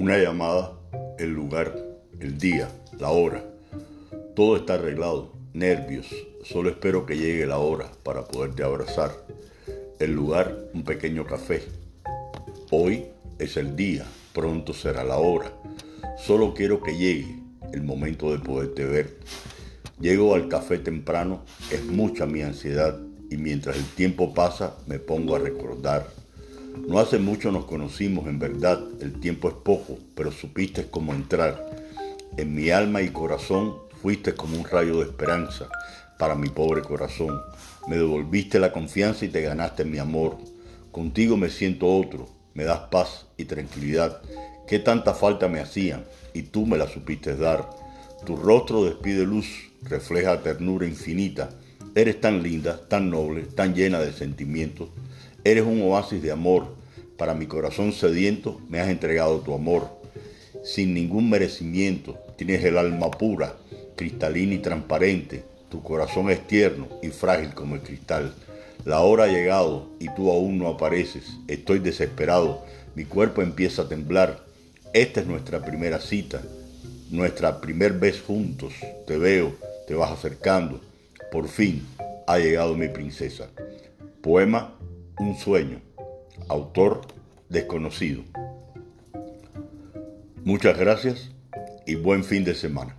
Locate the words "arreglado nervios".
4.76-6.06